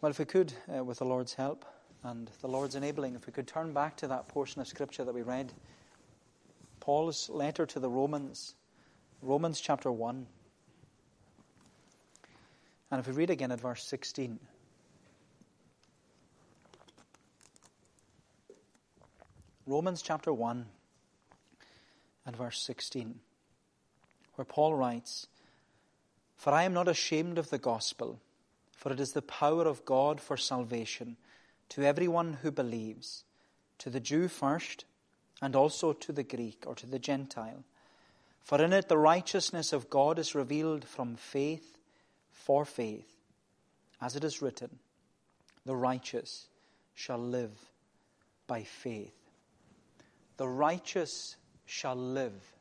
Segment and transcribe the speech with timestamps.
[0.00, 1.66] Well, if we could, uh, with the Lord's help
[2.02, 5.14] and the Lord's enabling, if we could turn back to that portion of Scripture that
[5.14, 5.52] we read,
[6.80, 8.54] Paul's letter to the Romans,
[9.20, 10.26] Romans chapter 1.
[12.90, 14.40] And if we read again at verse 16.
[19.66, 20.64] Romans chapter 1
[22.24, 23.20] and verse 16,
[24.36, 25.26] where Paul writes,
[26.38, 28.18] For I am not ashamed of the gospel
[28.80, 31.18] for it is the power of God for salvation
[31.68, 33.24] to everyone who believes,
[33.76, 34.86] to the Jew first,
[35.42, 37.62] and also to the Greek or to the Gentile.
[38.42, 41.76] For in it the righteousness of God is revealed from faith
[42.30, 43.18] for faith,
[44.00, 44.78] as it is written,
[45.66, 46.46] The righteous
[46.94, 47.52] shall live
[48.46, 49.12] by faith.
[50.38, 51.36] The righteous
[51.66, 52.54] shall live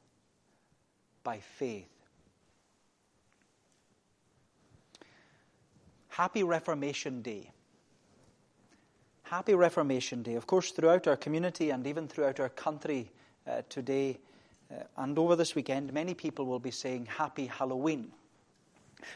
[1.23, 1.98] by faith.
[6.19, 7.49] Happy Reformation Day.
[9.23, 10.33] Happy Reformation Day.
[10.33, 13.09] Of course, throughout our community and even throughout our country
[13.47, 14.19] uh, today
[14.69, 18.11] uh, and over this weekend, many people will be saying Happy Halloween.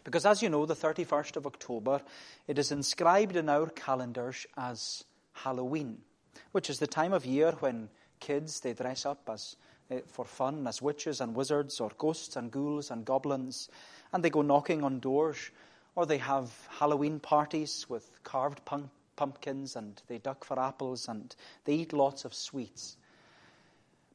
[0.05, 2.01] Because as you know, the 31st of October,
[2.47, 5.97] it is inscribed in our calendars as Halloween,
[6.53, 7.89] which is the time of year when
[8.21, 9.57] kids, they dress up as
[9.91, 13.67] uh, for fun as witches and wizards or ghosts and ghouls and goblins,
[14.13, 15.51] and they go knocking on doors
[15.95, 18.61] or they have Halloween parties with carved
[19.15, 22.97] pumpkins and they duck for apples and they eat lots of sweets.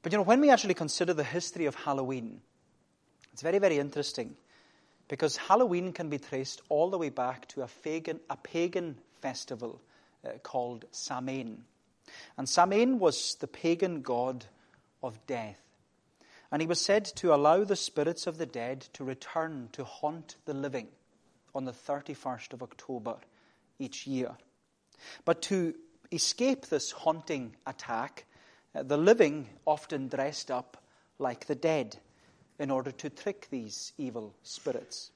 [0.03, 2.41] But you know, when we actually consider the history of Halloween,
[3.33, 4.37] it's very, very interesting
[5.09, 9.81] because Halloween can be traced all the way back to a pagan, a pagan festival
[10.25, 11.65] uh, called Samhain.
[12.37, 14.47] And Samhain was the pagan god
[15.03, 15.61] of death.
[16.51, 20.37] And he was said to allow the spirits of the dead to return to haunt
[20.47, 20.89] the living
[21.59, 23.17] on the 31st of October
[23.79, 24.31] each year.
[25.25, 25.75] But to
[26.13, 28.25] escape this haunting attack,
[28.75, 30.83] uh, the living often dressed up
[31.19, 31.99] like the dead
[32.61, 35.11] in order to trick these evil spirits.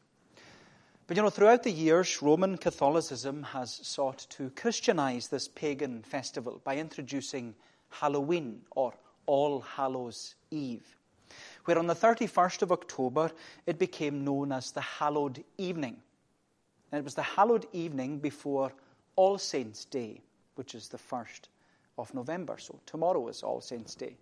[1.07, 6.61] But you know, throughout the years, Roman Catholicism has sought to Christianize this pagan festival
[6.65, 7.55] by introducing
[7.89, 8.95] Halloween or
[9.27, 10.97] All Hallows Eve,
[11.67, 13.31] where on the 31st of October
[13.67, 15.99] it became known as the Hallowed Evening.
[16.93, 18.73] And it was the hallowed evening before
[19.17, 20.21] All Saints' Day,
[20.57, 21.49] which is the 1st
[21.97, 22.59] of November.
[22.59, 24.17] So tomorrow is All Saints' Day.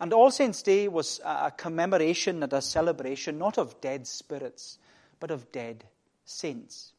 [0.00, 4.78] And All Saints' Day was a commemoration and a celebration not of dead spirits,
[5.20, 5.84] but of dead
[6.24, 6.92] saints.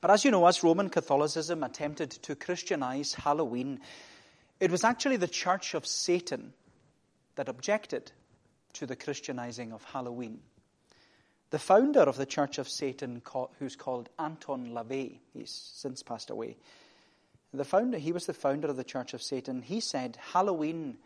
[0.00, 3.80] But as you know, as Roman Catholicism attempted to Christianize Halloween,
[4.60, 6.52] it was actually the Church of Satan
[7.34, 8.12] that objected
[8.74, 10.40] to the Christianizing of Halloween.
[11.52, 13.20] The founder of the Church of Satan,
[13.58, 16.56] who's called Anton LaVey, he's since passed away.
[17.52, 19.60] The founder, he was the founder of the Church of Satan.
[19.60, 20.96] He said Halloween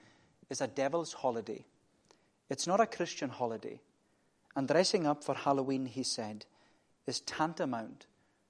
[0.49, 1.65] is a devil's holiday.
[2.49, 3.81] It's not a Christian holiday.
[4.55, 6.47] And dressing up for Halloween, he said,
[7.09, 8.07] is tantamount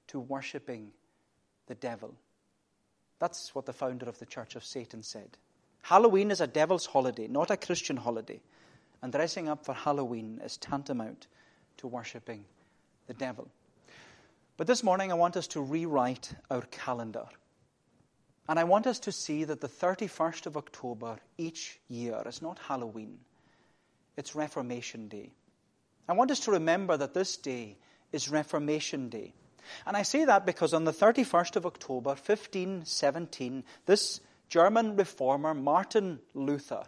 [0.08, 0.92] to worshipping
[1.66, 2.14] the devil.
[3.20, 5.38] That's what the founder of the Church of Satan said.
[5.80, 8.42] Halloween is a devil's holiday, not a Christian holiday.
[9.00, 11.26] And dressing up for Halloween is tantamount
[11.78, 12.44] to worshipping
[13.06, 13.48] the devil.
[14.56, 17.26] But this morning, I want us to rewrite our calendar.
[18.48, 22.58] And I want us to see that the 31st of October each year is not
[22.58, 23.18] Halloween,
[24.16, 25.32] it's Reformation Day.
[26.08, 27.76] I want us to remember that this day
[28.12, 29.34] is Reformation Day.
[29.84, 36.20] And I say that because on the 31st of October, 1517, this German reformer, Martin
[36.34, 36.84] Luther,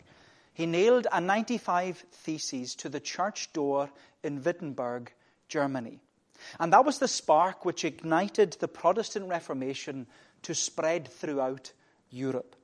[0.52, 3.90] he nailed a 95 theses to the church door
[4.22, 5.12] in Wittenberg,
[5.48, 6.00] Germany.
[6.60, 10.06] And that was the spark which ignited the Protestant Reformation
[10.42, 11.72] to spread throughout
[12.10, 12.54] Europe.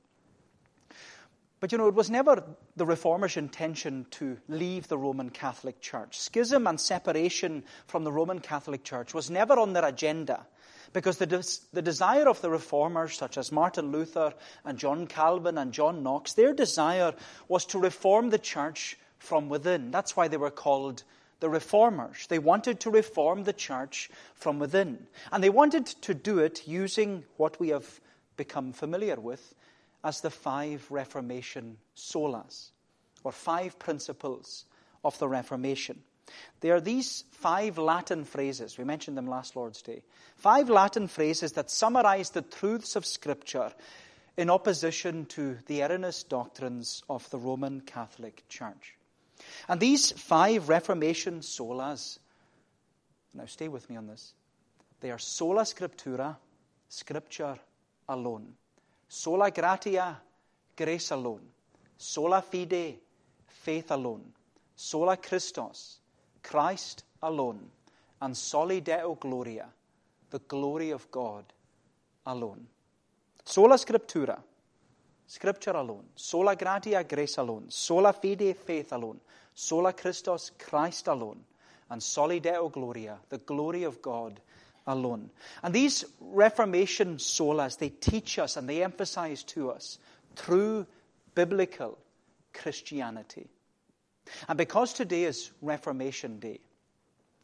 [1.59, 2.43] But you know, it was never
[2.75, 6.19] the Reformers' intention to leave the Roman Catholic Church.
[6.19, 10.45] Schism and separation from the Roman Catholic Church was never on their agenda.
[10.93, 14.33] Because the, des- the desire of the reformers, such as Martin Luther
[14.63, 17.13] and John Calvin and John Knox, their desire
[17.47, 19.91] was to reform the church from within.
[19.91, 21.03] That's why they were called
[21.39, 22.27] the reformers.
[22.27, 25.07] They wanted to reform the church from within.
[25.31, 27.99] And they wanted to do it using what we have
[28.37, 29.53] become familiar with
[30.03, 32.69] as the five Reformation solas,
[33.23, 34.65] or five principles
[35.03, 36.03] of the Reformation.
[36.61, 38.77] They are these five Latin phrases.
[38.77, 40.03] We mentioned them last Lord's Day.
[40.35, 43.71] Five Latin phrases that summarize the truths of Scripture
[44.37, 48.95] in opposition to the erroneous doctrines of the Roman Catholic Church.
[49.67, 52.19] And these five Reformation solas,
[53.33, 54.33] now stay with me on this,
[55.01, 56.35] they are sola scriptura,
[56.89, 57.57] Scripture
[58.07, 58.53] alone.
[59.07, 60.17] Sola gratia,
[60.75, 61.41] grace alone.
[61.97, 62.95] Sola fide,
[63.47, 64.23] faith alone.
[64.75, 65.99] Sola Christus,
[66.41, 67.59] Christ alone.
[68.21, 69.67] And soli Deo gloria,
[70.29, 71.43] the glory of God
[72.25, 72.65] alone.
[73.43, 74.39] Sola Scriptura,
[75.27, 76.05] Scripture alone.
[76.15, 77.65] Sola gratia, grace alone.
[77.69, 79.19] Sola fide, faith alone.
[79.55, 81.39] Sola Christus, Christ alone.
[81.89, 84.39] And soli Deo gloria, the glory of God
[84.87, 85.29] alone.
[85.63, 89.97] And these Reformation solas, they teach us and they emphasize to us
[90.35, 90.85] true
[91.33, 91.97] biblical
[92.53, 93.47] Christianity.
[94.47, 96.59] And because today is Reformation Day,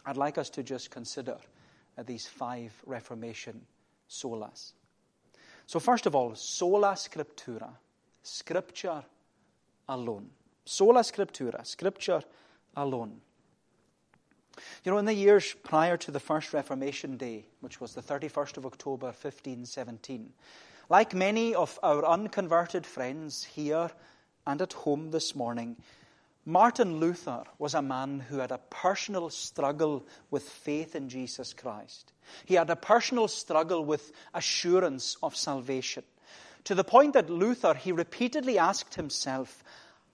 [0.06, 1.38] I'd like us to just consider
[1.98, 3.62] uh, these five Reformation
[4.10, 4.72] solas.
[5.68, 7.70] So, first of all, sola scriptura,
[8.24, 9.04] scripture
[9.88, 10.30] alone.
[10.72, 12.24] Sola scriptura, scripture
[12.78, 13.20] alone.
[14.86, 18.56] You know, in the years prior to the first Reformation Day, which was the 31st
[18.56, 20.32] of October 1517,
[20.88, 23.92] like many of our unconverted friends here
[24.48, 25.76] and at home this morning,
[26.46, 32.14] Martin Luther was a man who had a personal struggle with faith in Jesus Christ.
[32.46, 36.06] He had a personal struggle with assurance of salvation.
[36.64, 39.64] To the point that Luther, he repeatedly asked himself,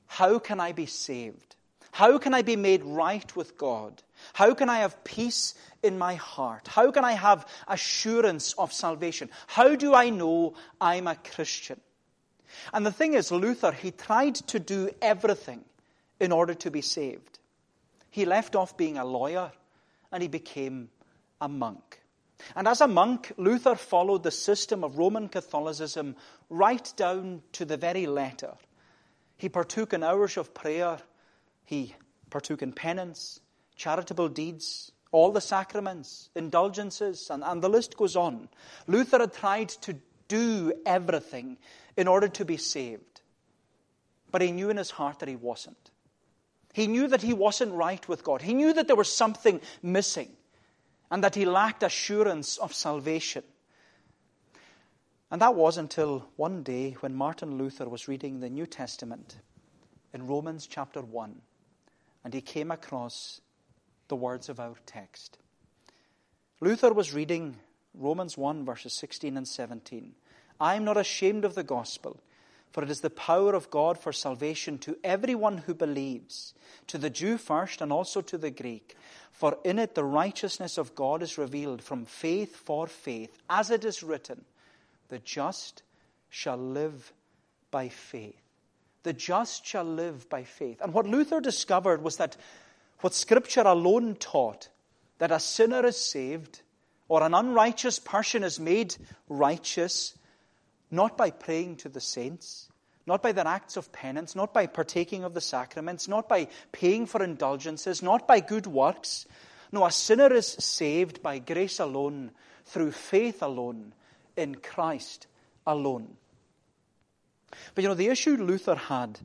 [0.08, 1.56] How can I be saved?
[1.92, 4.04] How can I be made right with God?
[4.34, 6.68] How can I have peace in my heart?
[6.68, 9.30] How can I have assurance of salvation?
[9.48, 11.80] How do I know I'm a Christian?
[12.74, 15.64] And the thing is, Luther, he tried to do everything
[16.20, 17.40] in order to be saved.
[18.10, 19.52] He left off being a lawyer
[20.12, 20.90] and he became
[21.42, 22.02] a monk.
[22.56, 26.16] And as a monk, Luther followed the system of Roman Catholicism
[26.50, 28.54] right down to the very letter.
[29.38, 30.98] He partook in hours of prayer,
[31.66, 31.96] he
[32.30, 33.40] partook in penance,
[33.76, 38.50] charitable deeds, all the sacraments, indulgences, and, and the list goes on.
[38.88, 39.96] Luther had tried to
[40.28, 41.58] do everything
[41.96, 43.22] in order to be saved.
[44.32, 45.92] But he knew in his heart that he wasn't.
[46.74, 48.42] He knew that he wasn't right with God.
[48.42, 50.30] He knew that there was something missing
[51.10, 53.44] and that he lacked assurance of salvation.
[55.30, 59.38] And that was until one day when Martin Luther was reading the New Testament
[60.14, 61.42] in Romans chapter 1
[62.24, 63.42] and he came across
[64.08, 65.38] the words of our text.
[66.62, 67.58] Luther was reading
[67.94, 70.16] Romans 1, verses 16 and 17.
[70.60, 72.20] I am not ashamed of the gospel,
[72.72, 76.54] for it is the power of God for salvation to everyone who believes,
[76.88, 78.96] to the Jew first and also to the Greek.
[79.32, 83.84] For in it the righteousness of God is revealed from faith for faith, as it
[83.84, 84.46] is written,
[85.10, 85.84] the just
[86.30, 87.14] shall live
[87.72, 88.42] by faith.
[89.04, 90.82] The just shall live by faith.
[90.82, 92.36] And what Luther discovered was that
[93.00, 94.70] what Scripture alone taught,
[95.20, 96.62] that a sinner is saved
[97.08, 98.96] or an unrighteous person is made
[99.30, 100.18] righteous,
[100.92, 102.70] not by praying to the saints,
[103.06, 107.06] not by their acts of penance, not by partaking of the sacraments, not by paying
[107.06, 109.26] for indulgences, not by good works.
[109.72, 112.32] No, a sinner is saved by grace alone,
[112.66, 113.94] through faith alone,
[114.38, 115.28] in Christ
[115.66, 116.16] alone.
[117.76, 119.20] But you know, the issue Luther had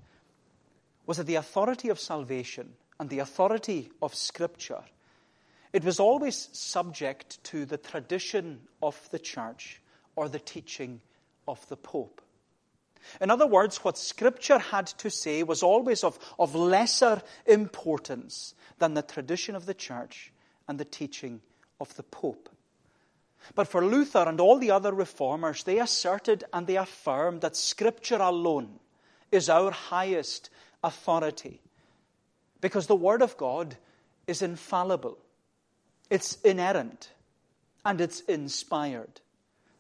[1.07, 4.83] was that the authority of salvation and the authority of Scripture,
[5.73, 9.81] it was always subject to the tradition of the church
[10.17, 11.01] or the teaching
[11.49, 12.21] of the Pope.
[13.21, 18.95] In other words, what Scripture had to say was always of, of lesser importance than
[18.95, 20.33] the tradition of the church
[20.69, 21.41] and the teaching
[21.81, 22.49] of the Pope.
[23.55, 28.21] But for Luther and all the other reformers, they asserted and they affirmed that Scripture
[28.21, 28.79] alone
[29.31, 30.51] is our highest
[30.83, 31.61] authority.
[32.61, 33.77] Because the Word of God
[34.27, 35.19] is infallible,
[36.11, 37.11] it's inerrant,
[37.85, 39.21] and it's inspired.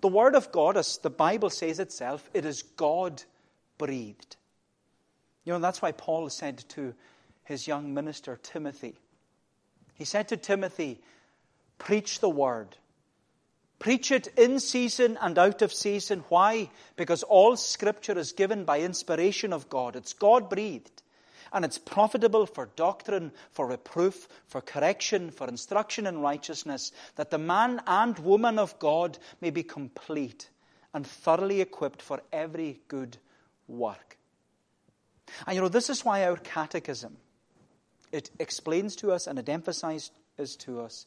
[0.01, 3.23] The Word of God, as the Bible says itself, it is God
[3.79, 4.37] breathed.
[5.45, 6.95] You know, that's why Paul said to
[7.45, 8.97] his young minister, Timothy,
[9.95, 11.01] he said to Timothy,
[11.79, 12.77] Preach the Word
[13.83, 16.23] Preach it in season and out of season.
[16.29, 16.71] Why?
[16.95, 19.97] Because all scripture is given by inspiration of God.
[19.97, 21.03] It's God breathed.
[21.53, 27.39] And it's profitable for doctrine, for reproof, for correction, for instruction in righteousness, that the
[27.39, 30.49] man and woman of God may be complete
[30.95, 33.17] and thoroughly equipped for every good
[33.67, 34.17] work.
[35.45, 37.17] And you know, this is why our catechism,
[38.13, 40.13] it explains to us and it emphasizes
[40.59, 41.05] to us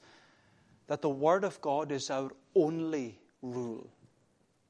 [0.87, 3.89] that the Word of God is our only rule.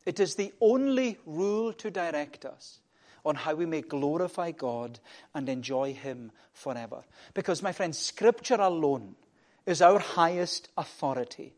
[0.06, 2.80] It is the only rule to direct us
[3.26, 5.00] on how we may glorify God
[5.34, 7.04] and enjoy Him forever.
[7.34, 9.16] Because, my friends, Scripture alone
[9.66, 11.54] is our highest authority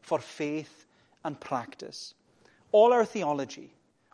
[0.00, 0.86] for faith
[1.24, 2.14] and practice.
[2.72, 3.70] all our theology,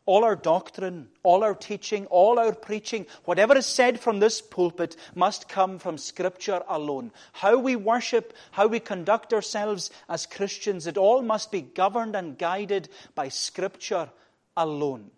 [0.09, 4.97] all our doctrine, all our teaching, all our preaching, whatever is said from this pulpit
[5.15, 7.13] must come from Scripture alone.
[7.35, 12.39] How we worship, how we conduct ourselves as Christians, it all must be governed and
[12.39, 14.09] guided by Scripture
[14.57, 15.11] alone.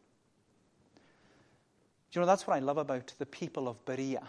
[2.11, 4.29] Do you know, that's what I love about the people of Berea.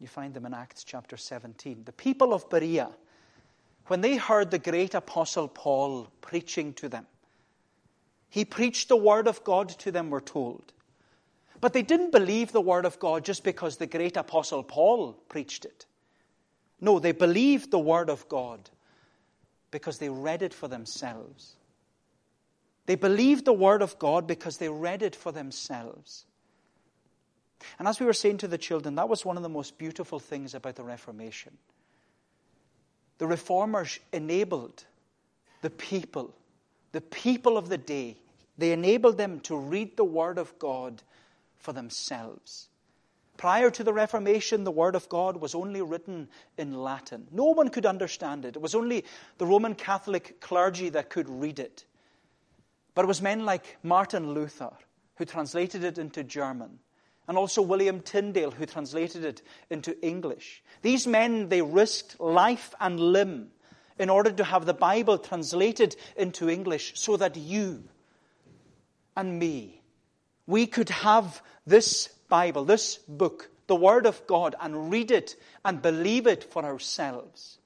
[0.00, 1.84] You find them in Acts chapter 17.
[1.84, 2.90] The people of Berea,
[3.86, 7.06] when they heard the great apostle Paul preaching to them,
[8.28, 10.72] he preached the word of God to them, we're told.
[11.60, 15.64] But they didn't believe the word of God just because the great apostle Paul preached
[15.64, 15.86] it.
[16.80, 18.68] No, they believed the word of God
[19.70, 21.56] because they read it for themselves.
[22.84, 26.24] They believed the word of God because they read it for themselves.
[27.78, 30.18] And as we were saying to the children, that was one of the most beautiful
[30.18, 31.56] things about the Reformation.
[33.18, 34.84] The reformers enabled
[35.62, 36.34] the people,
[36.96, 38.16] the people of the day,
[38.56, 41.02] they enabled them to read the Word of God
[41.58, 42.68] for themselves.
[43.36, 47.28] Prior to the Reformation, the Word of God was only written in Latin.
[47.30, 48.56] No one could understand it.
[48.56, 49.04] It was only
[49.36, 51.84] the Roman Catholic clergy that could read it.
[52.94, 54.72] But it was men like Martin Luther
[55.16, 56.78] who translated it into German,
[57.28, 60.62] and also William Tyndale who translated it into English.
[60.80, 63.50] These men, they risked life and limb
[63.98, 67.84] in order to have the Bible translated into English so that you,
[69.16, 69.80] and me,
[70.46, 75.82] we could have this Bible, this book, the Word of God, and read it and
[75.82, 77.58] believe it for ourselves.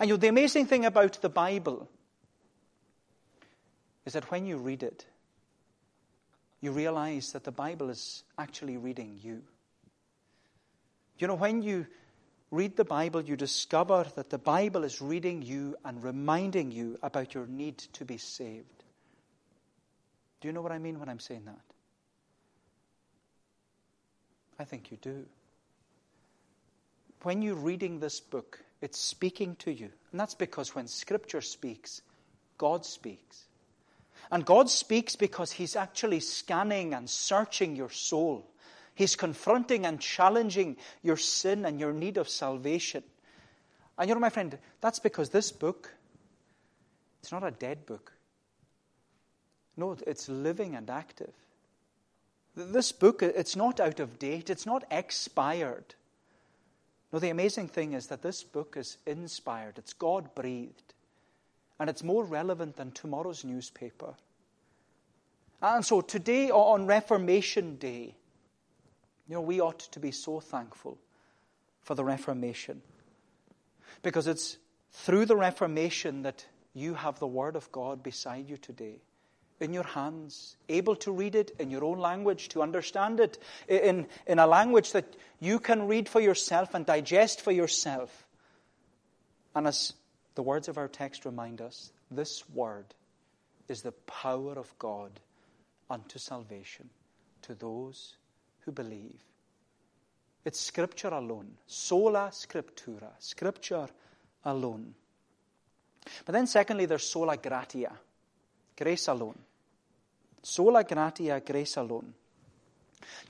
[0.00, 1.88] And you know, the amazing thing about the Bible
[4.04, 5.06] is that when you read it,
[6.60, 9.42] you realize that the Bible is actually reading you.
[11.18, 11.86] You know, when you
[12.50, 17.34] read the Bible, you discover that the Bible is reading you and reminding you about
[17.34, 18.84] your need to be saved.
[20.40, 21.60] Do you know what I mean when I'm saying that?
[24.58, 25.26] I think you do.
[27.22, 29.90] When you're reading this book, it's speaking to you.
[30.12, 32.02] And that's because when Scripture speaks,
[32.56, 33.44] God speaks.
[34.30, 38.48] And God speaks because He's actually scanning and searching your soul.
[38.98, 43.04] He's confronting and challenging your sin and your need of salvation.
[43.96, 45.94] And you know, my friend, that's because this book,
[47.20, 48.12] it's not a dead book.
[49.76, 51.32] No, it's living and active.
[52.56, 55.94] This book, it's not out of date, it's not expired.
[57.12, 60.94] No, the amazing thing is that this book is inspired, it's God breathed,
[61.78, 64.14] and it's more relevant than tomorrow's newspaper.
[65.62, 68.16] And so today, on Reformation Day,
[69.28, 70.98] you know, we ought to be so thankful
[71.82, 72.82] for the Reformation.
[74.02, 74.56] Because it's
[74.92, 79.00] through the Reformation that you have the Word of God beside you today
[79.60, 84.06] in your hands, able to read it in your own language, to understand it in,
[84.26, 88.26] in a language that you can read for yourself and digest for yourself.
[89.54, 89.94] And as
[90.36, 92.86] the words of our text remind us, this word
[93.66, 95.10] is the power of God
[95.90, 96.90] unto salvation
[97.42, 98.14] to those
[98.68, 99.24] who believe.
[100.44, 103.88] It's Scripture alone, sola scriptura, Scripture
[104.44, 104.94] alone.
[106.26, 107.92] But then, secondly, there's sola gratia,
[108.76, 109.38] grace alone.
[110.42, 112.12] Sola gratia, grace alone.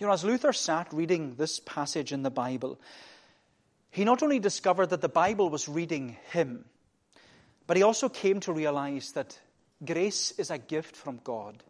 [0.00, 2.80] You know, as Luther sat reading this passage in the Bible,
[3.92, 6.64] he not only discovered that the Bible was reading him,
[7.68, 9.38] but he also came to realize that
[9.84, 11.62] grace is a gift from God.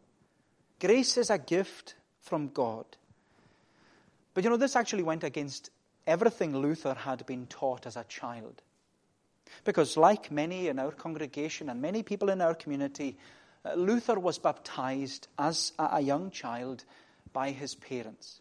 [0.81, 1.95] Grace is a gift
[2.29, 2.85] from God.
[4.39, 5.71] But you know, this actually went against
[6.07, 8.63] everything Luther had been taught as a child.
[9.65, 13.19] Because, like many in our congregation and many people in our community,
[13.65, 16.85] uh, Luther was baptized as a young child
[17.33, 18.41] by his parents.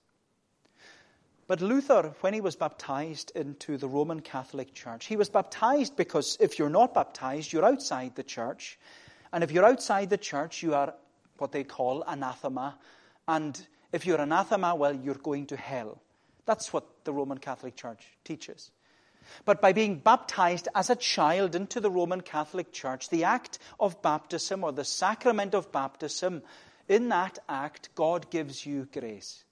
[1.48, 6.38] But Luther, when he was baptized into the Roman Catholic Church, he was baptized because
[6.40, 8.78] if you're not baptized, you're outside the church.
[9.34, 10.94] And if you're outside the church, you are
[11.40, 12.78] what they call anathema.
[13.28, 13.60] And
[13.92, 16.02] if you're anathema, well, you're going to hell.
[16.46, 18.72] That's what the Roman Catholic Church teaches.
[19.46, 24.02] But by being baptized as a child into the Roman Catholic Church, the act of
[24.02, 26.44] baptism or the sacrament of baptism,
[26.88, 29.44] in that act, God gives you grace.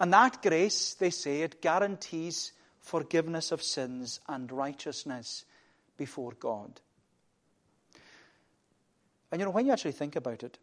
[0.00, 5.44] And that grace, they say, it guarantees forgiveness of sins and righteousness
[5.96, 6.80] before God.
[9.30, 10.58] And you know, when you actually think about it,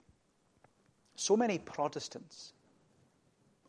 [1.16, 2.54] so many Protestants,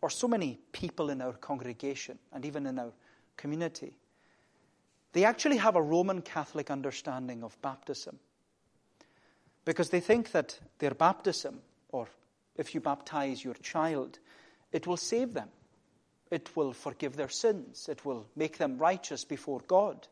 [0.01, 2.93] or so many people in our congregation and even in our
[3.37, 3.97] community,
[5.13, 8.19] they actually have a Roman Catholic understanding of baptism.
[9.65, 11.61] because they think that their baptism,
[11.91, 12.07] or
[12.57, 14.19] if you baptize your child,
[14.73, 15.49] it will save them.
[16.31, 17.89] It will forgive their sins.
[17.89, 20.07] It will make them righteous before God.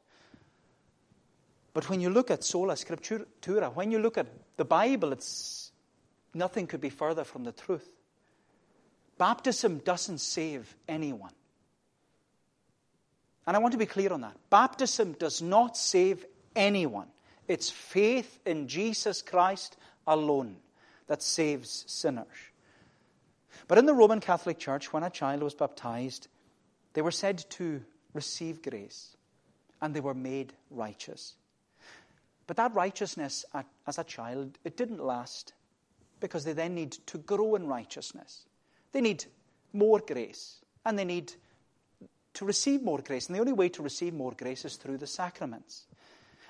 [1.74, 5.61] But when you look at sola scriptura, when you look at the Bible, it's
[6.34, 7.88] nothing could be further from the truth.
[9.18, 11.32] Baptism doesn't save anyone.
[13.46, 14.36] And I want to be clear on that.
[14.50, 16.24] Baptism does not save
[16.54, 17.08] anyone.
[17.48, 20.56] It's faith in Jesus Christ alone
[21.08, 22.26] that saves sinners.
[23.68, 26.28] But in the Roman Catholic Church, when a child was baptized,
[26.94, 27.82] they were said to
[28.14, 29.16] receive grace
[29.80, 31.34] and they were made righteous.
[32.46, 33.44] But that righteousness
[33.86, 35.52] as a child, it didn't last
[36.22, 38.46] because they then need to grow in righteousness.
[38.92, 39.24] They need
[39.72, 41.32] more grace and they need
[42.34, 43.26] to receive more grace.
[43.26, 45.84] And the only way to receive more grace is through the sacraments.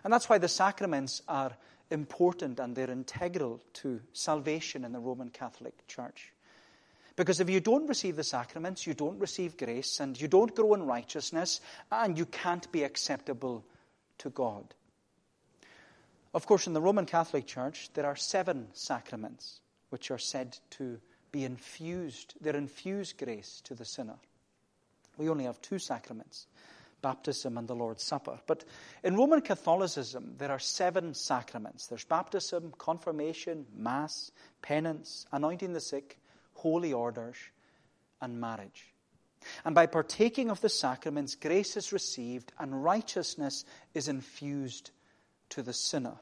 [0.05, 1.57] And that's why the sacraments are
[1.91, 6.33] important and they're integral to salvation in the Roman Catholic Church.
[7.17, 10.73] Because if you don't receive the sacraments, you don't receive grace, and you don't grow
[10.73, 11.61] in righteousness,
[11.91, 13.65] and you can't be acceptable
[14.19, 14.75] to God.
[16.35, 19.61] Of course, in the Roman Catholic Church, there are seven sacraments
[19.91, 20.99] which are said to
[21.31, 22.35] be infused.
[22.41, 24.17] They're infused grace to the sinner.
[25.19, 26.47] We only have two sacraments
[27.03, 28.39] baptism and the Lord's Supper.
[28.47, 28.65] But
[29.03, 34.31] in Roman Catholicism, there are seven sacraments there's baptism, confirmation, Mass,
[34.63, 36.19] penance, anointing the sick,
[36.55, 37.37] holy orders,
[38.21, 38.95] and marriage.
[39.65, 44.93] And by partaking of the sacraments, grace is received and righteousness is infused
[45.53, 46.17] to the sinner.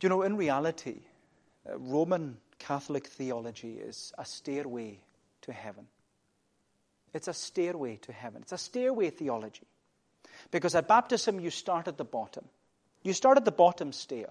[0.00, 1.00] You know, in reality,
[1.68, 4.98] uh, Roman Catholic theology is a stairway
[5.42, 5.86] to heaven.
[7.14, 8.42] It's a stairway to heaven.
[8.42, 9.66] It's a stairway theology.
[10.50, 12.44] Because at baptism, you start at the bottom.
[13.02, 14.28] You start at the bottom stair.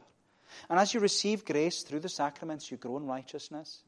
[0.70, 3.82] And as you receive grace through the sacraments, you grow in righteousness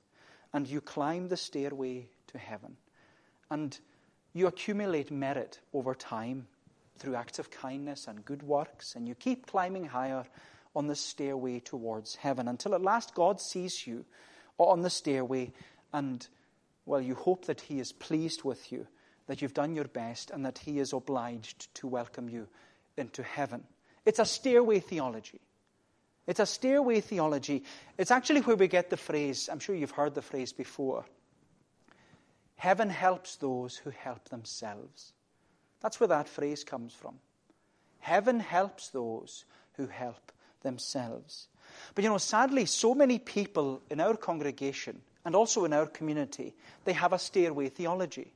[0.54, 2.78] and you climb the stairway to heaven.
[3.50, 3.78] And
[4.34, 6.48] you accumulate merit over time
[6.98, 10.26] through acts of kindness and good works, and you keep climbing higher
[10.76, 14.06] on the stairway towards heaven until at last God sees you
[14.58, 15.52] on the stairway
[15.92, 16.28] and
[16.86, 18.88] well, you hope that He is pleased with you,
[19.28, 22.48] that you've done your best, and that He is obliged to welcome you
[22.98, 23.64] into heaven.
[24.06, 25.40] It's a stairway theology.
[26.28, 27.64] It's a stairway theology.
[27.98, 31.06] It's actually where we get the phrase, I'm sure you've heard the phrase before
[32.64, 35.12] Heaven helps those who help themselves.
[35.84, 37.20] That's where that phrase comes from.
[38.00, 40.32] Heaven helps those who help
[40.64, 41.48] themselves.
[41.94, 46.56] But you know, sadly, so many people in our congregation and also in our community,
[46.86, 48.34] they have a stairway theology.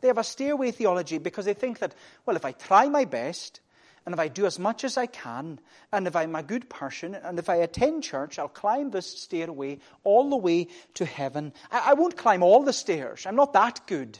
[0.00, 3.60] They have a stairway theology because they think that, well, if I try my best,
[4.04, 5.58] and if I do as much as I can,
[5.92, 9.80] and if I'm a good person, and if I attend church, I'll climb this stairway
[10.04, 11.52] all the way to heaven.
[11.72, 13.26] I, I won't climb all the stairs.
[13.26, 14.18] I'm not that good.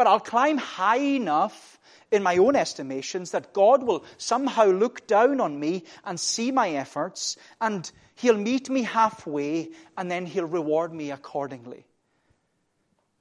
[0.00, 1.78] But I'll climb high enough
[2.10, 6.70] in my own estimations that God will somehow look down on me and see my
[6.70, 11.84] efforts and He'll meet me halfway and then He'll reward me accordingly.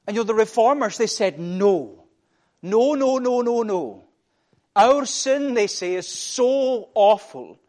[0.07, 2.05] And you know, the reformers, they said, no.
[2.61, 4.05] No, no, no, no, no.
[4.73, 7.59] Our sin, they say, is so awful.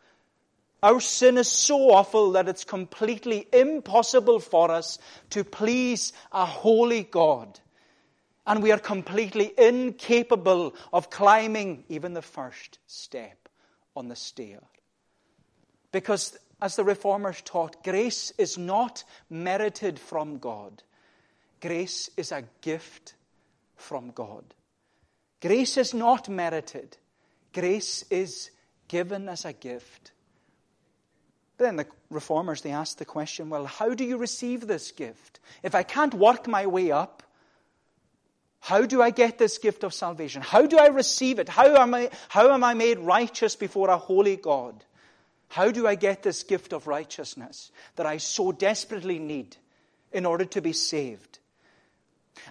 [0.84, 7.02] Our sin is so awful that it's completely impossible for us to please a holy
[7.02, 7.58] God.
[8.46, 13.48] And we are completely incapable of climbing even the first step
[13.94, 14.60] on the stair.
[15.92, 20.82] Because as the Reformers taught, grace is not merited from God.
[21.60, 23.14] Grace is a gift
[23.76, 24.44] from God.
[25.40, 26.96] Grace is not merited.
[27.52, 28.50] Grace is
[28.88, 30.12] given as a gift.
[31.56, 35.40] But then the reformers, they asked the question, well, how do you receive this gift?
[35.62, 37.22] If I can't work my way up,
[38.60, 40.42] how do I get this gift of salvation?
[40.42, 41.48] How do I receive it?
[41.48, 44.84] How am I, how am I made righteous before a holy God?
[45.48, 49.56] How do I get this gift of righteousness that I so desperately need
[50.12, 51.38] in order to be saved?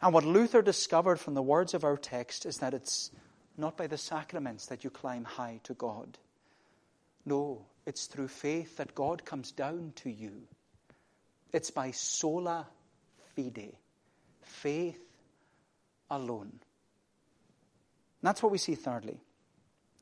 [0.02, 3.12] And what Luther discovered from the words of our text is that it's
[3.56, 6.18] not by the sacraments that you climb high to God.
[7.26, 10.42] No, it's through faith that God comes down to you.
[11.54, 12.68] It's by sola
[13.36, 13.74] fide,
[14.42, 15.09] faith
[16.10, 16.52] alone.
[18.22, 19.20] And that's what we see thirdly.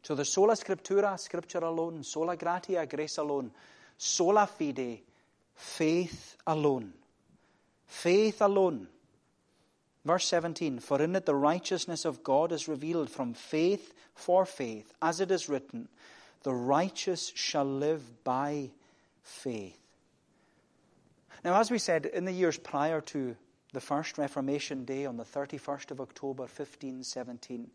[0.03, 3.51] So the sola scriptura, scripture alone, sola gratia, grace alone,
[3.97, 4.99] sola fide,
[5.55, 6.93] faith alone.
[7.85, 8.87] Faith alone.
[10.05, 14.93] Verse 17 For in it the righteousness of God is revealed from faith for faith,
[15.01, 15.89] as it is written,
[16.43, 18.71] The righteous shall live by
[19.21, 19.77] faith.
[21.43, 23.35] Now, as we said, in the years prior to
[23.77, 27.69] the first Reformation Day on the 31st of October 1517,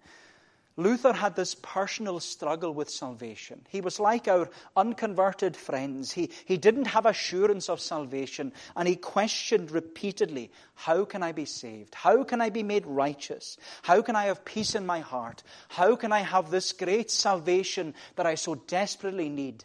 [0.77, 3.65] Luther had this personal struggle with salvation.
[3.69, 6.11] He was like our unconverted friends.
[6.11, 11.45] He, he didn't have assurance of salvation, and he questioned repeatedly How can I be
[11.45, 11.95] saved?
[11.95, 13.57] How can I be made righteous?
[13.83, 15.45] How can I have peace in my heart?
[15.69, 19.63] How can I have this great salvation that I so desperately need?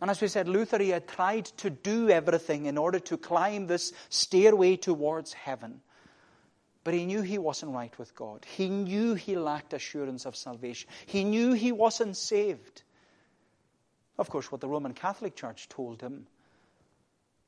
[0.00, 3.66] And as we said, Luther, he had tried to do everything in order to climb
[3.66, 5.80] this stairway towards heaven.
[6.84, 8.46] But he knew he wasn't right with God.
[8.56, 10.88] He knew he lacked assurance of salvation.
[11.06, 12.82] He knew he wasn't saved.
[14.16, 16.26] Of course, what the Roman Catholic Church told him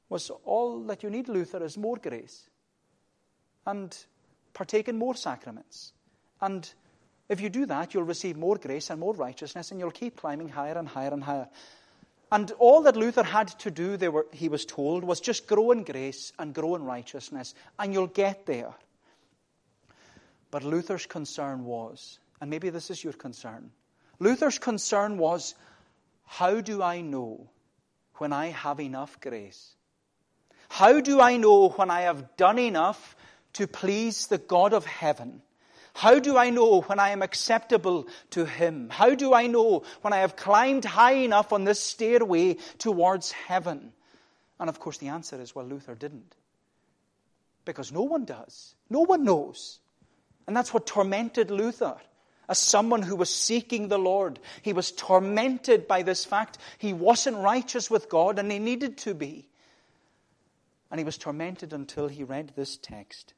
[0.09, 2.49] was all that you need, Luther, is more grace
[3.65, 3.97] and
[4.53, 5.93] partake in more sacraments.
[6.41, 6.69] And
[7.29, 10.49] if you do that, you'll receive more grace and more righteousness, and you'll keep climbing
[10.49, 11.49] higher and higher and higher.
[12.33, 15.83] And all that Luther had to do, were, he was told, was just grow in
[15.83, 18.73] grace and grow in righteousness, and you'll get there.
[20.51, 23.71] But Luther's concern was, and maybe this is your concern,
[24.21, 25.55] Luther's concern was
[26.27, 27.49] how do I know
[28.17, 29.75] when I have enough grace?
[30.69, 33.17] How do I know when I have done enough
[33.55, 35.43] to please the God of heaven?
[35.95, 38.89] How do I know when I am acceptable to Him?
[38.91, 43.93] How do I know when I have climbed high enough on this stairway towards heaven?
[44.59, 46.37] And of course, the answer is well, Luther didn't.
[47.65, 48.75] Because no one does.
[48.89, 49.79] No one knows.
[50.47, 51.97] And that's what tormented Luther.
[52.49, 57.37] As someone who was seeking the Lord, he was tormented by this fact he wasn't
[57.37, 59.49] righteous with God and he needed to be.
[60.91, 63.35] And he was tormented until he read this text.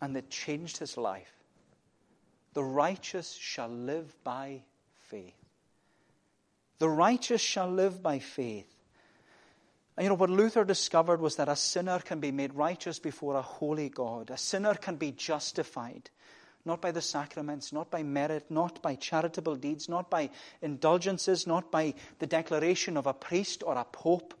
[0.00, 1.32] And it changed his life.
[2.54, 4.62] The righteous shall live by
[5.10, 5.34] faith.
[6.78, 8.72] The righteous shall live by faith.
[9.96, 13.36] And you know, what Luther discovered was that a sinner can be made righteous before
[13.36, 14.30] a holy God.
[14.30, 16.10] A sinner can be justified,
[16.66, 20.28] not by the sacraments, not by merit, not by charitable deeds, not by
[20.60, 24.34] indulgences, not by the declaration of a priest or a pope.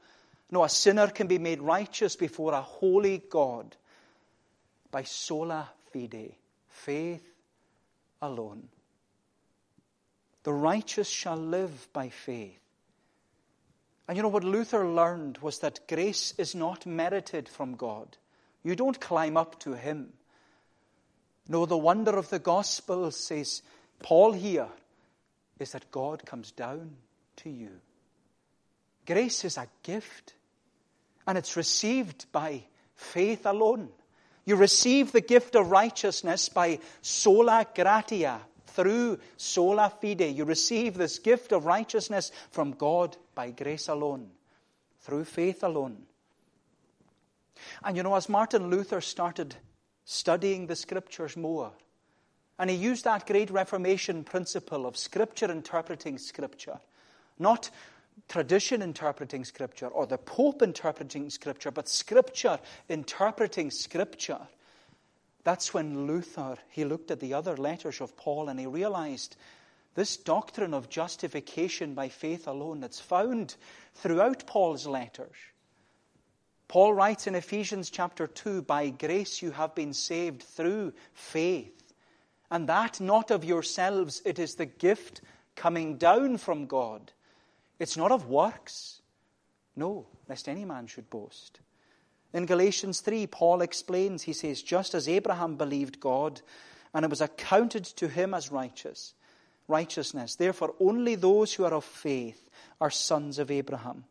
[0.50, 3.76] No, a sinner can be made righteous before a holy God
[4.96, 6.36] by sola fide,
[6.70, 7.22] faith
[8.22, 8.66] alone.
[10.42, 12.58] The righteous shall live by faith.
[14.08, 18.16] And you know what Luther learned was that grace is not merited from God.
[18.64, 20.14] You don't climb up to Him.
[21.46, 23.60] No, the wonder of the gospel, says
[23.98, 24.68] Paul here,
[25.58, 26.96] is that God comes down
[27.42, 27.82] to you.
[29.04, 30.32] Grace is a gift,
[31.26, 32.62] and it's received by
[32.94, 33.90] faith alone.
[34.46, 40.20] You receive the gift of righteousness by sola gratia, through sola fide.
[40.20, 44.30] You receive this gift of righteousness from God by grace alone,
[45.00, 46.04] through faith alone.
[47.82, 49.56] And you know, as Martin Luther started
[50.04, 51.72] studying the scriptures more,
[52.58, 56.78] and he used that great Reformation principle of scripture interpreting scripture,
[57.38, 57.70] not
[58.28, 64.40] tradition interpreting scripture or the Pope interpreting scripture, but scripture interpreting scripture.
[65.44, 69.36] That's when Luther, he looked at the other letters of Paul and he realized
[69.94, 73.56] this doctrine of justification by faith alone that's found
[73.94, 75.36] throughout Paul's letters.
[76.68, 81.94] Paul writes in Ephesians chapter 2 By grace you have been saved through faith,
[82.50, 85.20] and that not of yourselves, it is the gift
[85.54, 87.12] coming down from God.
[87.78, 89.00] It's not of works.
[89.74, 91.60] No, lest any man should boast.
[92.32, 96.40] In Galatians 3, Paul explains, he says, just as Abraham believed God,
[96.92, 99.14] and it was accounted to him as righteous,
[99.68, 100.36] righteousness.
[100.36, 102.48] Therefore, only those who are of faith
[102.80, 104.04] are sons of Abraham.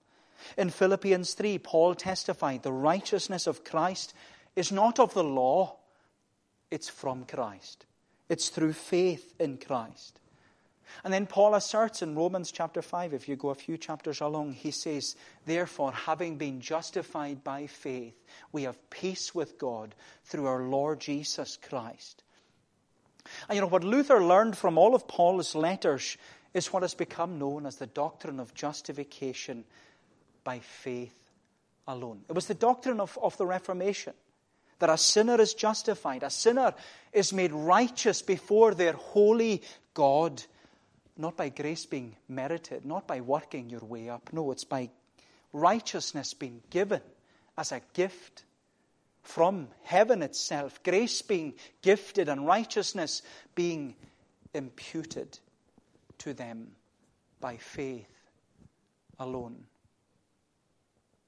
[0.58, 4.14] In Philippians 3, Paul testified the righteousness of Christ
[4.56, 5.78] is not of the law,
[6.72, 7.86] it's from Christ.
[8.30, 10.20] It's through faith in Christ.
[11.04, 14.54] And then Paul asserts in Romans chapter 5, if you go a few chapters along,
[14.54, 18.16] he says, Therefore, having been justified by faith,
[18.52, 22.24] we have peace with God through our Lord Jesus Christ.
[23.50, 26.18] And you know, what Luther learned from all of Paul's letters
[26.54, 29.66] is what has become known as the doctrine of justification
[30.44, 31.30] by faith
[31.88, 32.22] alone.
[32.30, 34.14] It was the doctrine of, of the Reformation
[34.80, 36.74] that a sinner is justified, a sinner
[37.14, 39.62] is made righteous before their holy
[39.94, 40.44] God
[41.18, 44.32] not by grace being merited, not by working your way up.
[44.34, 44.90] No, it's by
[45.54, 47.02] righteousness being given
[47.58, 48.44] as a gift
[49.24, 50.84] from heaven itself.
[50.84, 53.22] Grace being gifted and righteousness
[53.56, 53.96] being
[54.54, 55.40] imputed
[56.20, 56.72] to them
[57.40, 58.08] by faith
[59.20, 59.66] alone.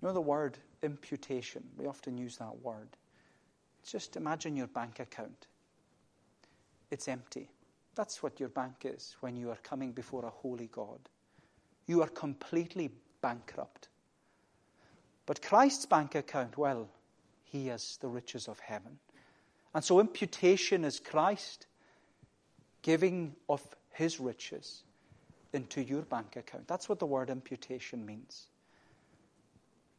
[0.02, 1.64] You know the word imputation?
[1.78, 2.90] We often use that word.
[3.86, 5.48] Just imagine your bank account.
[6.92, 7.50] It's empty.
[7.98, 11.00] That's what your bank is when you are coming before a holy God.
[11.88, 13.90] You are completely bankrupt.
[15.26, 16.90] But Christ's bank account, well,
[17.44, 19.00] he has the riches of heaven.
[19.74, 21.66] And so imputation is Christ
[22.84, 24.84] giving of his riches
[25.52, 26.68] into your bank account.
[26.68, 28.46] That's what the word imputation means.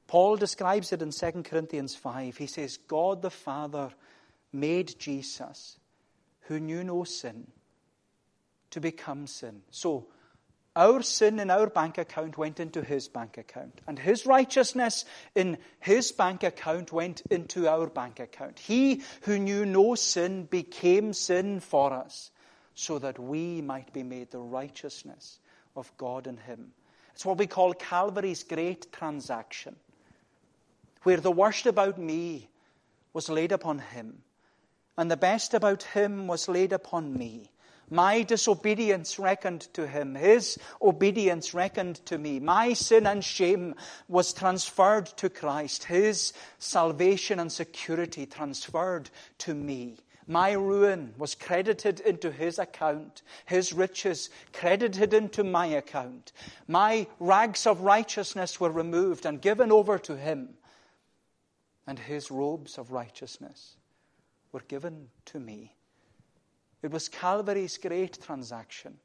[0.06, 2.36] Paul describes it in 2 Corinthians 5.
[2.36, 3.90] He says, God the Father
[4.52, 5.78] made Jesus,
[6.42, 7.48] who knew no sin,
[8.70, 9.62] to become sin.
[9.70, 10.08] So,
[10.76, 15.04] our sin in our bank account went into his bank account, and his righteousness
[15.34, 18.60] in his bank account went into our bank account.
[18.60, 22.30] He who knew no sin became sin for us,
[22.74, 25.40] so that we might be made the righteousness
[25.74, 26.72] of God in him.
[27.12, 29.74] It's what we call Calvary's great transaction
[31.02, 32.48] where the worst about me
[33.12, 34.22] was laid upon him,
[34.96, 37.50] and the best about him was laid upon me.
[37.90, 42.38] My disobedience reckoned to him, his obedience reckoned to me.
[42.40, 43.74] My sin and shame
[44.08, 49.98] was transferred to Christ, his salvation and security transferred to me.
[50.26, 56.32] My ruin was credited into his account, his riches credited into my account.
[56.66, 60.50] My rags of righteousness were removed and given over to him
[61.88, 63.76] and his robes of righteousness
[64.52, 65.77] were given to me.
[66.82, 68.98] It was Calvary's great transaction.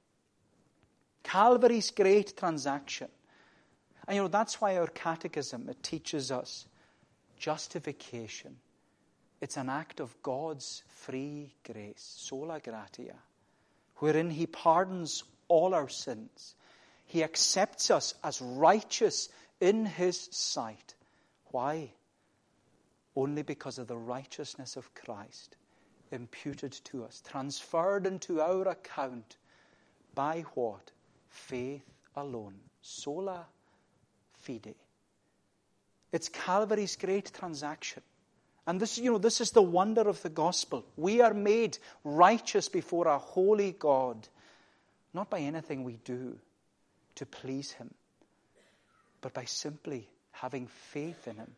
[1.23, 3.07] Calvary's great transaction.
[4.07, 6.65] And you know, that's why our catechism, it teaches us
[7.38, 8.57] justification.
[9.41, 13.15] It's an act of God's free grace, sola gratia,
[13.97, 16.55] wherein He pardons all our sins.
[17.05, 20.95] He accepts us as righteous in His sight.
[21.51, 21.91] Why?
[23.15, 25.55] only because of the righteousness of Christ
[26.13, 29.38] imputed to us, transferred into our account
[30.15, 30.91] by what?
[31.30, 31.84] Faith
[32.15, 32.56] alone.
[32.82, 33.45] Sola
[34.39, 34.76] fide.
[36.12, 38.04] It's Calvary's great transaction.
[38.65, 40.86] And this, you know, this is the wonder of the gospel.
[40.95, 44.28] We are made righteous before a holy God,
[45.13, 46.38] not by anything we do
[47.15, 47.93] to please Him,
[49.21, 51.52] but by simply having faith in Him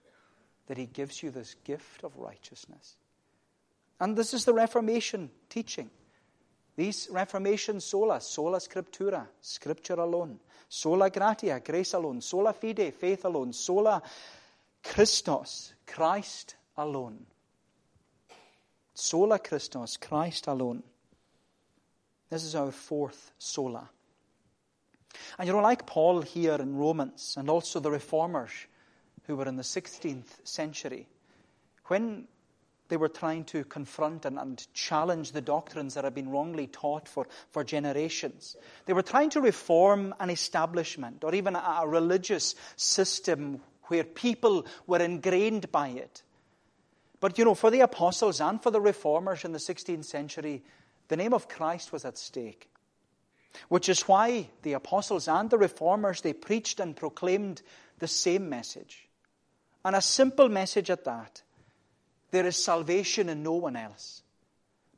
[0.68, 2.96] that he gives you this gift of righteousness.
[4.00, 5.90] And this is the Reformation teaching.
[6.76, 13.54] These Reformation sola, sola scriptura, scripture alone, sola gratia, grace alone, sola fide, faith alone,
[13.54, 14.02] sola
[14.84, 17.26] Christus, Christ alone.
[18.94, 20.84] Sola Christus, Christ alone.
[22.30, 23.90] This is our fourth sola.
[25.38, 28.52] And you know, like Paul here in Romans and also the reformers,
[29.24, 31.08] who were in the 16th century,
[31.86, 32.28] when
[32.88, 37.08] they were trying to confront and, and, challenge the doctrines that had been wrongly taught
[37.08, 38.56] for, for generations.
[38.86, 44.66] They were trying to reform an establishment or even a, a religious system where people
[44.88, 46.24] were ingrained by it.
[47.20, 50.64] But, you know, for the apostles and for the reformers in the 16th century,
[51.08, 52.70] the name of Christ was at stake.
[53.70, 57.62] Which is why the apostles and the reformers, they preached and proclaimed
[58.00, 59.08] the same message.
[59.84, 61.42] And a simple message at that.
[62.36, 64.22] There is salvation in no one else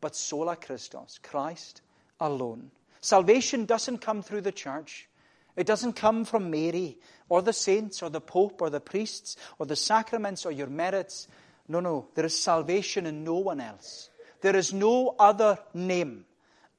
[0.01, 1.83] but sola Christus, Christ
[2.19, 2.71] alone.
[2.99, 5.07] Salvation doesn't come through the church.
[5.55, 6.97] It doesn't come from Mary
[7.29, 11.27] or the saints or the Pope or the priests or the sacraments or your merits.
[11.67, 12.07] No, no.
[12.15, 14.09] There is salvation in no one else.
[14.41, 16.25] There is no other name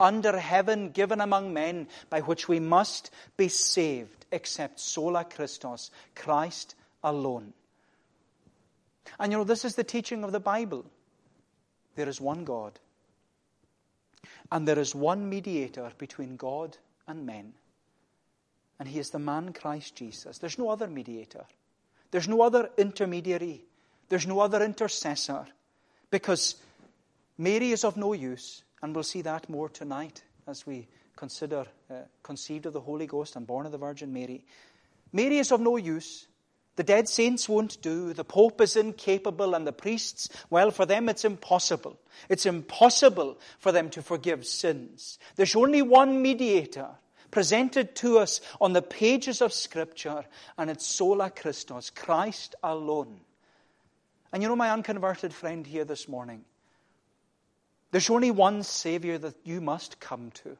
[0.01, 6.75] under heaven given among men by which we must be saved except sola Christus, Christ
[7.05, 7.53] alone.
[9.18, 10.85] And you know, this is the teaching of the Bible.
[11.97, 12.79] There is one God,
[14.53, 16.77] and there is one mediator between God
[17.09, 17.55] and men.
[18.79, 20.38] And he is the man Christ Jesus.
[20.38, 21.44] There's no other mediator,
[22.12, 23.64] there's no other intermediary,
[24.09, 25.47] there's no other intercessor,
[26.11, 26.55] because
[27.37, 31.94] Mary is of no use, and we'll see that more tonight as we consider uh,
[32.23, 34.44] conceived of the Holy Ghost and born of the Virgin Mary.
[35.12, 36.28] Mary is of no use
[36.79, 38.12] the dead saints won't do.
[38.12, 41.99] The Pope is incapable, and the priests, well, for them it's impossible.
[42.29, 45.19] It's impossible for them to forgive sins.
[45.35, 46.91] There's only one mediator
[47.33, 50.25] presented to us on the pages of Scripture,
[50.57, 53.23] and it's sola Christus, Christ alone.
[54.33, 56.45] And you know, my unconverted friend here this morning,
[57.91, 60.57] there's only one Savior that you must come to.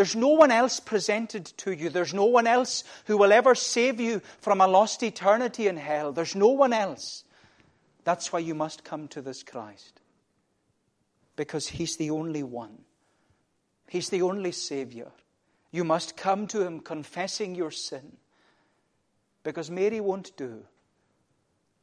[0.00, 1.90] There's no one else presented to you.
[1.90, 6.10] There's no one else who will ever save you from a lost eternity in hell.
[6.10, 7.22] There's no one else.
[8.04, 10.00] That's why you must come to this Christ.
[11.36, 12.78] Because He's the only one.
[13.90, 15.10] He's the only Savior.
[15.70, 18.16] You must come to Him confessing your sin.
[19.42, 20.62] Because Mary won't do.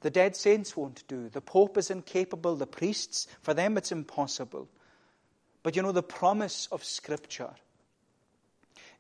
[0.02, 1.30] The dead saints won't do.
[1.30, 2.56] The Pope is incapable.
[2.56, 4.70] The priests, for them, it's impossible.
[5.62, 7.54] But you know, the promise of Scripture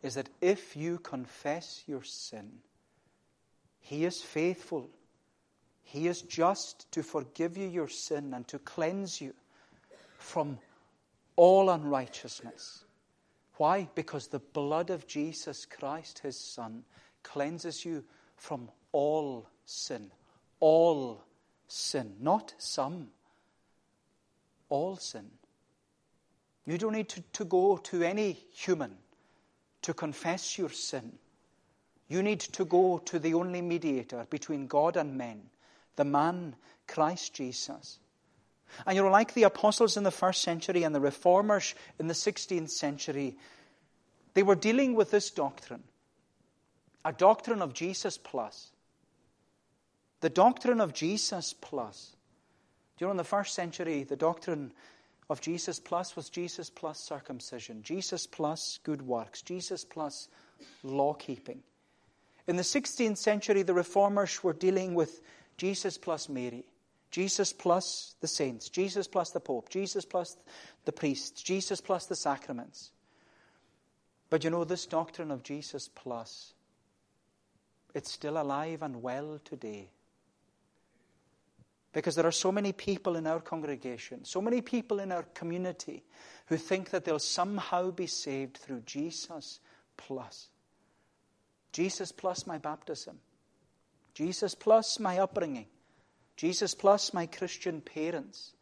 [0.04, 2.52] is that if you confess your sin,
[3.80, 4.90] He is faithful.
[5.84, 9.34] He is just to forgive you your sin and to cleanse you
[10.18, 10.60] from
[11.36, 12.84] all unrighteousness.
[13.56, 13.88] Why?
[13.96, 16.84] Because the blood of Jesus Christ, His Son,
[17.24, 18.04] cleanses you
[18.36, 20.12] from all sin.
[20.60, 21.24] All
[21.68, 22.16] sin.
[22.20, 23.08] Not some.
[24.70, 25.26] All sin.
[26.66, 28.98] You don't need to, to go to any human
[29.88, 31.14] to confess your sin.
[32.10, 35.44] You need to go to the only mediator between God and men,
[35.96, 36.58] the man,
[36.90, 37.98] Christ Jesus.
[38.86, 42.14] And you know, like the apostles in the first century and the reformers in the
[42.14, 43.38] 16th century,
[44.34, 45.86] they were dealing with this doctrine
[47.06, 48.72] a doctrine of Jesus plus.
[50.20, 52.14] The doctrine of Jesus plus.
[53.00, 54.74] In the first century, the doctrine
[55.30, 60.30] of Jesus plus was Jesus plus circumcision, Jesus plus good works, Jesus plus
[60.84, 61.62] law keeping.
[62.48, 65.22] In the 16th century, the reformers were dealing with
[65.58, 66.66] Jesus plus Mary,
[67.12, 70.38] Jesus plus the saints, Jesus plus the Pope, Jesus plus
[70.86, 72.92] the priests, Jesus plus the sacraments.
[74.30, 76.54] But you know, this doctrine of Jesus plus,
[77.94, 79.90] it's still alive and well today.
[81.98, 86.04] Because there are so many people in our congregation, so many people in our community
[86.46, 89.60] who think that they'll somehow be saved through Jesus
[89.98, 90.50] plus.
[91.72, 93.18] Jesus plus my baptism.
[94.14, 95.66] Jesus plus my upbringing.
[96.36, 98.54] Jesus plus my Christian parents.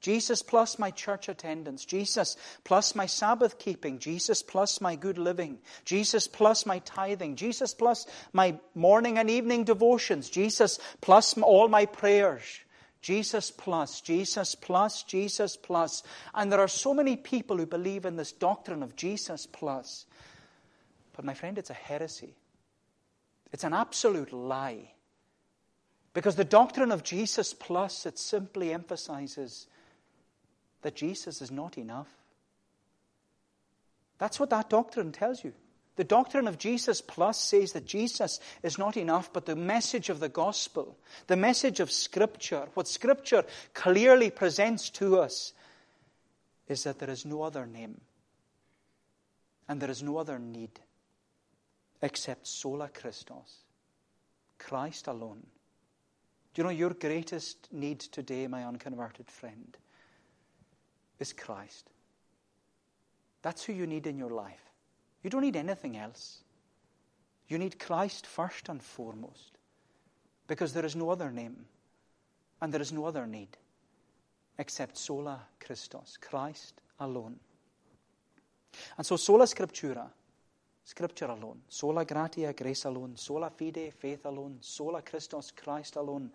[0.00, 1.84] Jesus plus my church attendance.
[1.84, 3.98] Jesus plus my Sabbath keeping.
[3.98, 5.58] Jesus plus my good living.
[5.84, 7.34] Jesus plus my tithing.
[7.34, 10.30] Jesus plus my morning and evening devotions.
[10.30, 12.60] Jesus plus all my prayers.
[13.04, 16.02] Jesus plus, Jesus plus, Jesus plus.
[16.34, 20.06] And there are so many people who believe in this doctrine of Jesus plus.
[21.14, 22.34] But my friend, it's a heresy.
[23.52, 24.92] It's an absolute lie.
[26.14, 29.66] Because the doctrine of Jesus plus, it simply emphasizes
[30.80, 32.08] that Jesus is not enough.
[34.16, 35.52] That's what that doctrine tells you.
[35.96, 40.18] The doctrine of Jesus plus says that Jesus is not enough, but the message of
[40.18, 45.52] the gospel, the message of Scripture, what Scripture clearly presents to us,
[46.66, 48.00] is that there is no other name
[49.68, 50.80] and there is no other need
[52.02, 53.62] except sola Christus,
[54.58, 55.46] Christ alone.
[56.52, 59.76] Do you know your greatest need today, my unconverted friend,
[61.18, 61.88] is Christ?
[63.42, 64.73] That's who you need in your life.
[65.24, 66.42] You don't need anything else.
[67.48, 69.58] You need Christ first and foremost
[70.46, 71.64] because there is no other name
[72.60, 73.56] and there is no other need
[74.58, 77.36] except sola Christus, Christ alone.
[78.98, 80.06] And so sola scriptura,
[80.84, 86.30] scripture alone, sola gratia, grace alone, sola fide, faith alone, sola Christus, Christ alone.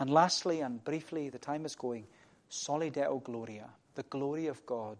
[0.00, 2.06] And lastly and briefly, the time is going,
[2.48, 4.98] soli deo gloria, the glory of God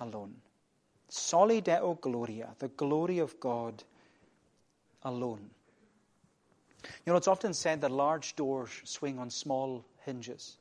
[0.00, 0.34] alone.
[1.12, 3.84] Soli Deo Gloria, the glory of God
[5.02, 5.50] alone.
[7.04, 10.56] You know, it's often said that large doors swing on small hinges.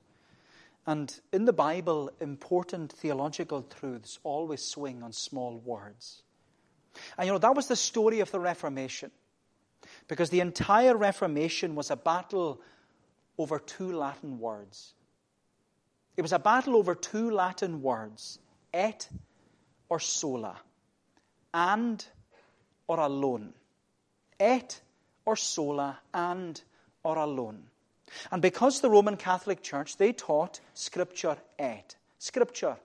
[0.86, 6.22] And in the Bible, important theological truths always swing on small words.
[7.18, 9.12] And you know, that was the story of the Reformation.
[10.10, 12.60] Because the entire Reformation was a battle
[13.38, 14.96] over two Latin words.
[16.18, 18.40] It was a battle over two Latin words,
[18.74, 19.08] et
[19.92, 20.56] or sola,
[21.54, 22.06] and
[22.88, 23.54] or alone,
[24.40, 24.80] et
[25.26, 26.62] or sola, and
[27.04, 27.62] or alone.
[28.32, 32.78] And because the Roman Catholic Church, they taught Scripture et, Scripture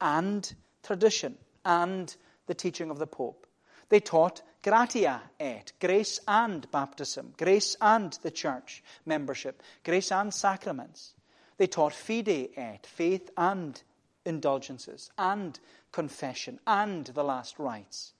[0.00, 0.52] and
[0.82, 2.16] tradition and
[2.48, 3.46] the teaching of the Pope.
[3.88, 11.14] They taught gratia et, grace and baptism, grace and the church membership, grace and sacraments.
[11.56, 13.80] They taught fide et, faith and
[14.24, 15.58] indulgences, and
[15.92, 18.12] confession and the last rites.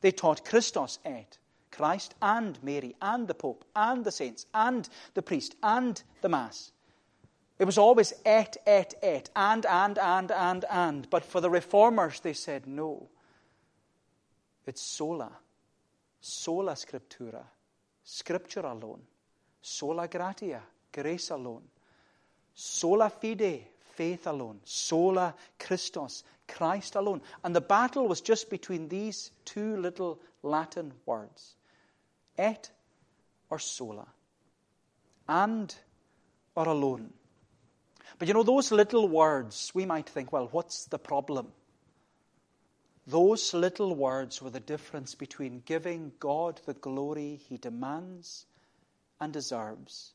[0.00, 1.38] They taught Christus et,
[1.70, 6.72] Christ and Mary and the Pope and the saints and the priest and the Mass.
[7.58, 11.10] It was always et, et, et, and, and, and, and, and.
[11.10, 13.08] But for the reformers, they said no.
[14.66, 15.30] It's sola,
[16.20, 17.44] sola scriptura,
[18.02, 19.02] scripture alone,
[19.60, 21.64] sola gratia, grace alone,
[22.54, 26.24] sola fide, faith alone, sola Christus,
[26.60, 27.22] Christ alone.
[27.42, 31.54] And the battle was just between these two little Latin words
[32.36, 32.70] et
[33.48, 34.06] or sola,
[35.26, 35.74] and
[36.54, 37.14] or alone.
[38.18, 41.48] But you know, those little words, we might think, well, what's the problem?
[43.06, 48.44] Those little words were the difference between giving God the glory he demands
[49.18, 50.12] and deserves,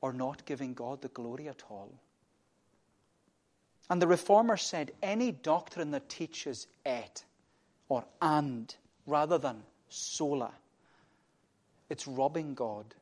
[0.00, 1.92] or not giving God the glory at all.
[3.92, 7.24] And the Reformer said any doctrine that teaches et
[7.90, 8.74] or and
[9.06, 10.50] rather than sola,
[11.90, 12.94] it's robbing God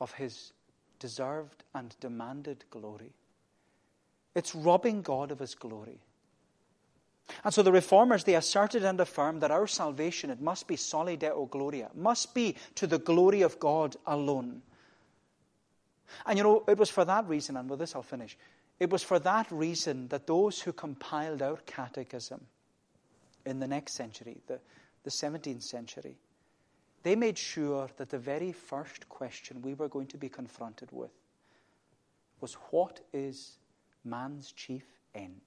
[0.00, 0.52] of his
[0.98, 3.12] deserved and demanded glory.
[4.34, 6.00] It's robbing God of his glory.
[7.44, 11.16] And so the reformers, they asserted and affirmed that our salvation, it must be soli
[11.16, 14.62] deo gloria, must be to the glory of God alone.
[16.26, 18.36] And you know, it was for that reason, and with this I'll finish,
[18.80, 22.40] it was for that reason that those who compiled our catechism
[23.44, 24.58] in the next century, the,
[25.04, 26.16] the 17th century,
[27.02, 31.10] they made sure that the very first question we were going to be confronted with
[32.40, 33.58] was what is
[34.02, 35.40] man's chief end?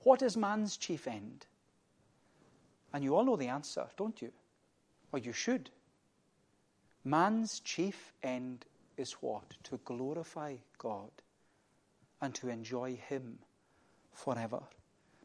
[0.00, 1.46] What is man's chief end?
[2.92, 4.30] And you all know the answer, don't you?
[5.10, 5.70] Or you should.
[7.02, 8.66] Man's chief end
[8.98, 9.44] is what?
[9.64, 11.10] To glorify God
[12.24, 13.38] and to enjoy Him
[14.12, 14.60] forever.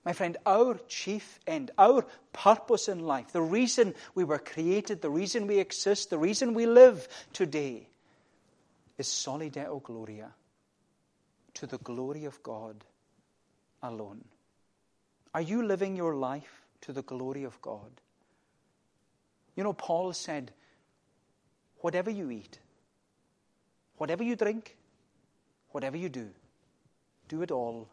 [0.06, 5.10] My friend, our chief end, our purpose in life, the reason we were created, the
[5.10, 7.90] reason we exist, the reason we live today
[8.98, 10.32] is soli deo gloria,
[11.56, 12.84] to the glory of God
[13.84, 14.24] alone.
[15.34, 18.02] Are you living your life to the glory of God?
[19.56, 20.52] You know, Paul said,
[21.82, 22.60] whatever you eat,
[23.98, 24.78] whatever you drink,
[25.72, 26.30] whatever you do,
[27.30, 27.88] do it all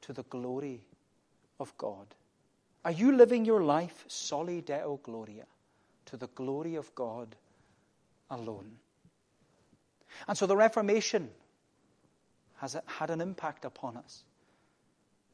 [0.00, 0.80] to the glory
[1.60, 2.06] of God.
[2.84, 5.44] Are you living your life soli deo gloria,
[6.06, 7.36] to the glory of God
[8.30, 8.78] alone?
[10.26, 11.30] And so the Reformation
[12.56, 14.24] has had an impact upon us.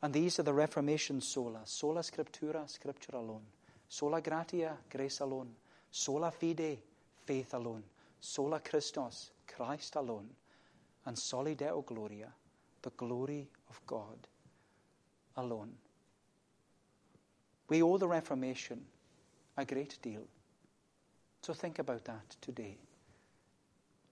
[0.02, 3.46] And these are the Reformation sola sola scriptura, scripture alone,
[3.88, 5.50] sola gratia, grace alone,
[5.90, 6.78] sola fide,
[7.24, 7.84] faith alone,
[8.20, 10.28] sola Christus, Christ alone,
[11.06, 12.32] and soli deo gloria,
[12.84, 14.28] the glory of God
[15.36, 15.72] alone.
[17.68, 18.80] We owe the Reformation
[19.56, 20.22] a great deal.
[21.42, 22.76] So think about that today,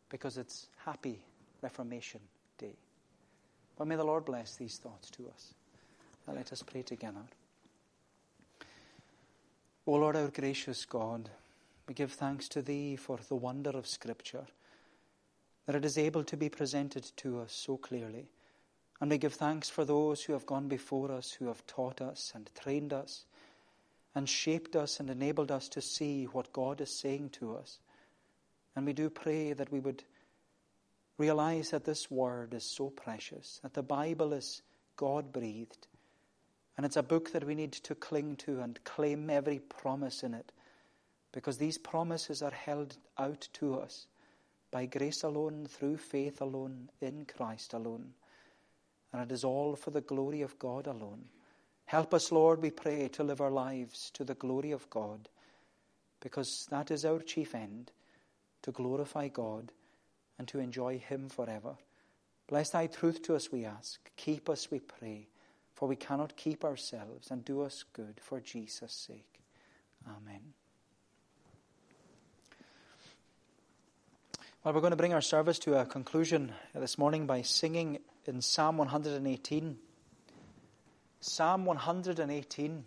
[0.08, 1.18] because it's Happy
[1.60, 2.20] Reformation
[2.58, 2.74] Day.
[3.76, 5.54] But may the Lord bless these thoughts to us.
[6.26, 7.22] Now let us pray together.
[9.86, 11.28] O Lord, our gracious God,
[11.86, 14.46] we give thanks to Thee for the wonder of Scripture,
[15.66, 18.28] that it is able to be presented to us so clearly.
[19.02, 22.32] And we give thanks for those who have gone before us, who have taught us
[22.34, 23.26] and trained us,
[24.14, 27.80] and shaped us and enabled us to see what God is saying to us.
[28.74, 30.04] And we do pray that we would
[31.18, 34.62] realize that this word is so precious, that the Bible is
[34.96, 35.88] God breathed
[36.76, 40.34] and it's a book that we need to cling to and claim every promise in
[40.34, 40.52] it
[41.32, 44.06] because these promises are held out to us
[44.70, 48.14] by grace alone, through faith alone, in Christ alone.
[49.12, 51.24] And it is all for the glory of God alone.
[51.86, 55.28] Help us, Lord, we pray, to live our lives to the glory of God
[56.20, 57.90] because that is our chief end
[58.62, 59.72] to glorify God
[60.38, 61.74] and to enjoy Him forever.
[62.48, 64.10] Bless Thy truth to us, we ask.
[64.16, 65.28] Keep us, we pray
[65.82, 69.40] for we cannot keep ourselves, and do us good for Jesus' sake.
[70.06, 70.40] Amen.
[74.62, 77.98] Well, we're going to bring our service to a conclusion this morning by singing
[78.28, 79.78] in Psalm 118.
[81.20, 82.84] Psalm 118.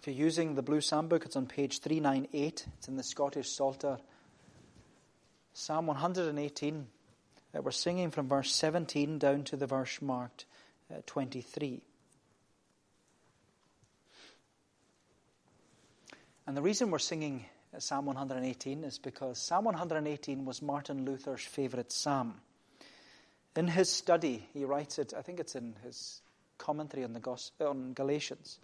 [0.00, 2.66] If you're using the Blue Psalm book, it's on page 398.
[2.78, 3.98] It's in the Scottish Psalter.
[5.52, 6.86] Psalm 118.
[7.54, 10.44] Uh, we're singing from verse 17 down to the verse marked
[10.92, 11.80] uh, 23.
[16.46, 21.42] And the reason we're singing uh, Psalm 118 is because Psalm 118 was Martin Luther's
[21.42, 22.40] favorite psalm.
[23.56, 26.22] In his study, he writes it, I think it's in his
[26.58, 28.58] commentary on, the on Galatians.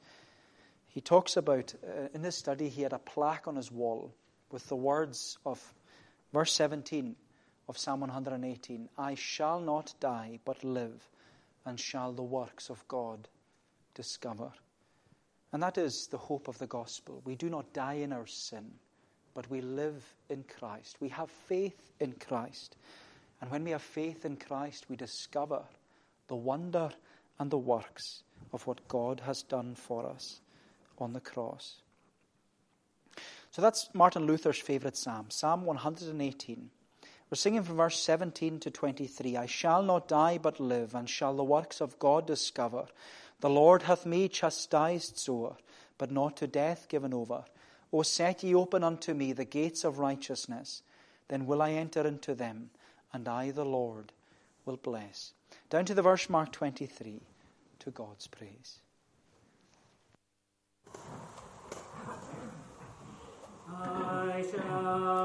[0.89, 4.15] He talks about, uh, in his study, he had a plaque on his wall
[4.51, 5.75] with the words of
[6.33, 7.17] verse 17
[7.69, 11.09] of Psalm 118 I shall not die, but live,
[11.65, 13.29] and shall the works of God
[13.95, 14.53] discover.
[15.53, 17.23] And that is the hope of the gospel.
[17.25, 18.73] We do not die in our sin,
[19.35, 20.97] but we live in Christ.
[21.01, 22.77] We have faith in Christ.
[23.45, 25.65] And when we have faith in Christ, we discover
[26.29, 26.89] the wonder
[27.39, 28.23] and the works
[28.55, 30.41] of what God has done for us
[30.97, 31.83] on the cross.
[33.51, 36.71] So that's Martin Luther's favourite psalm, Psalm 118.
[37.29, 41.37] We're singing from verse 17 to 23 I shall not die but live, and shall
[41.37, 42.87] the works of God discover.
[43.41, 45.59] The Lord hath me chastised sore,
[45.99, 47.45] but not to death given over.
[47.93, 50.83] O set ye open unto me the gates of righteousness,
[51.29, 52.71] then will I enter into them,
[53.15, 54.13] and I, the Lord,
[54.67, 55.33] will bless.
[55.71, 57.21] Down to the verse mark 23,
[57.79, 58.81] to God's praise.
[63.69, 65.25] I shall.